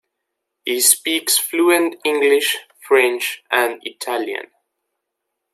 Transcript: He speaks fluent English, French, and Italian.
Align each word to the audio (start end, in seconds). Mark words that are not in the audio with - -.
He 0.65 0.81
speaks 0.81 1.37
fluent 1.37 1.97
English, 2.03 2.57
French, 2.79 3.43
and 3.51 3.79
Italian. 3.83 4.47